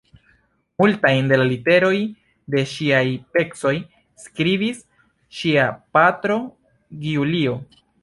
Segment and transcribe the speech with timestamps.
[0.83, 1.91] Multajn de la literoj
[2.55, 3.03] de ŝiaj
[3.37, 3.75] pecoj
[4.27, 4.83] skribis
[5.43, 6.43] ŝia patro
[7.07, 7.59] Giulio.